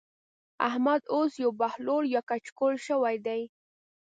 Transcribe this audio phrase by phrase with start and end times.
[0.67, 3.41] احمد اوس يو بهلول يو کچکول شوی دی.